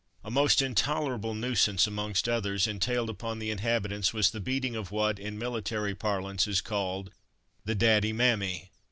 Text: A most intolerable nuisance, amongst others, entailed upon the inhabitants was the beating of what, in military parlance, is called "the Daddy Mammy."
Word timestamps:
A 0.23 0.31
most 0.31 0.63
intolerable 0.63 1.35
nuisance, 1.35 1.85
amongst 1.85 2.27
others, 2.27 2.65
entailed 2.65 3.07
upon 3.07 3.37
the 3.37 3.51
inhabitants 3.51 4.15
was 4.15 4.31
the 4.31 4.39
beating 4.39 4.75
of 4.75 4.89
what, 4.89 5.19
in 5.19 5.37
military 5.37 5.93
parlance, 5.93 6.47
is 6.47 6.59
called 6.59 7.11
"the 7.65 7.75
Daddy 7.75 8.11
Mammy." 8.11 8.71